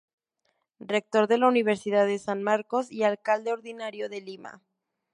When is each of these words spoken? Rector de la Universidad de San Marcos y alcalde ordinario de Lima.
Rector 0.79 1.27
de 1.27 1.37
la 1.37 1.47
Universidad 1.47 2.07
de 2.07 2.17
San 2.17 2.41
Marcos 2.41 2.91
y 2.91 3.03
alcalde 3.03 3.53
ordinario 3.53 4.09
de 4.09 4.21
Lima. 4.21 4.63